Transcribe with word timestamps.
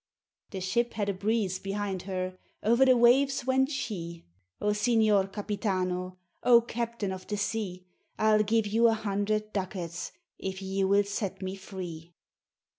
The 0.49 0.61
ship 0.61 0.93
had 0.93 1.09
a 1.09 1.13
breeze 1.13 1.59
behind 1.59 2.01
her, 2.09 2.39
Over 2.63 2.85
the 2.85 2.97
waves 2.97 3.45
went 3.45 3.69
she! 3.69 4.25
"O 4.59 4.73
Signor 4.73 5.27
Capitano, 5.27 6.17
O 6.41 6.59
Captain 6.61 7.11
of 7.11 7.27
the 7.27 7.37
Sea! 7.37 7.85
I'll 8.17 8.41
give 8.41 8.65
you 8.65 8.87
a 8.87 8.93
hundred 8.95 9.53
ducats, 9.53 10.11
If 10.39 10.59
you 10.59 10.87
will 10.87 11.03
set 11.03 11.43
me 11.43 11.55
free!" 11.55 12.15